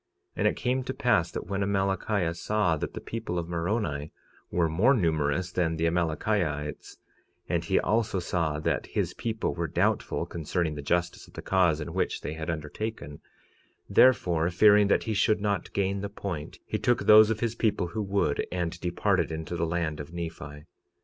[0.35, 4.11] 46:29 And it came to pass that when Amalickiah saw that the people of Moroni
[4.49, 10.73] were more numerous than the Amalickiahites—and he also saw that his people were doubtful concerning
[10.73, 15.71] the justice of the cause in which they had undertaken—therefore, fearing that he should not
[15.71, 19.67] gain the point, he took those of his people who would and departed into the
[19.67, 20.65] land of Nephi.